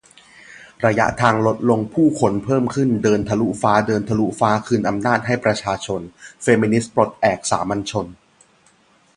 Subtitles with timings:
[0.85, 6.01] ระยะทางลดลงผู้คนเพิ่มขึ้น เดินทะลุฟ้า เดินทะลุฟ้าคืนอำนาจให้ประชาชน
[6.41, 8.05] เฟมินิสต์ปลดแอก สามัญชน